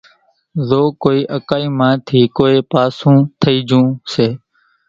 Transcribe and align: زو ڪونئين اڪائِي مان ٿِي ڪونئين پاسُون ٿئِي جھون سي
زو 0.67 0.81
ڪونئين 1.01 1.25
اڪائِي 1.37 1.65
مان 1.77 1.93
ٿِي 2.07 2.19
ڪونئين 2.35 2.63
پاسُون 2.71 3.15
ٿئِي 3.41 3.55
جھون 3.69 3.85
سي 4.11 4.27